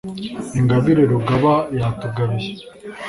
[0.59, 2.51] Ingabire Rugaba yatugabiye!